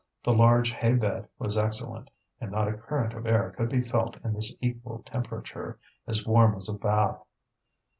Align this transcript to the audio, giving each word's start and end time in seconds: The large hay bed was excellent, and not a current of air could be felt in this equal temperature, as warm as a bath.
The 0.23 0.33
large 0.33 0.71
hay 0.71 0.95
bed 0.95 1.27
was 1.37 1.59
excellent, 1.59 2.09
and 2.39 2.49
not 2.51 2.67
a 2.67 2.73
current 2.73 3.13
of 3.13 3.27
air 3.27 3.51
could 3.51 3.69
be 3.69 3.81
felt 3.81 4.17
in 4.23 4.33
this 4.33 4.51
equal 4.59 5.03
temperature, 5.03 5.77
as 6.07 6.25
warm 6.25 6.55
as 6.55 6.67
a 6.67 6.73
bath. 6.73 7.23